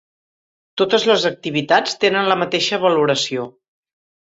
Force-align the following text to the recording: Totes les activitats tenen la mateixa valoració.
Totes 0.83 1.05
les 1.11 1.27
activitats 1.31 1.95
tenen 2.07 2.33
la 2.33 2.41
mateixa 2.45 2.85
valoració. 2.89 3.51